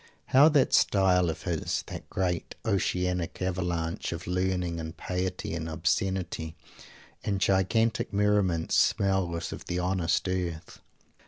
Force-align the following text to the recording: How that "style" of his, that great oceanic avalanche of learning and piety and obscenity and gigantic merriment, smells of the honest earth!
How 0.33 0.49
that 0.49 0.73
"style" 0.73 1.29
of 1.29 1.43
his, 1.43 1.83
that 1.85 2.09
great 2.09 2.55
oceanic 2.65 3.39
avalanche 3.39 4.11
of 4.11 4.25
learning 4.25 4.79
and 4.79 4.97
piety 4.97 5.53
and 5.53 5.69
obscenity 5.69 6.55
and 7.23 7.39
gigantic 7.39 8.11
merriment, 8.11 8.71
smells 8.71 9.53
of 9.53 9.65
the 9.65 9.77
honest 9.77 10.27
earth! 10.27 10.79